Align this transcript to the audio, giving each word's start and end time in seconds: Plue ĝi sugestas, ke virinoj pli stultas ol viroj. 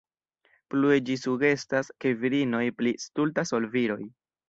Plue 0.73 0.97
ĝi 1.09 1.17
sugestas, 1.25 1.93
ke 2.07 2.17
virinoj 2.25 2.65
pli 2.83 2.97
stultas 3.07 3.59
ol 3.61 3.73
viroj. 3.79 4.05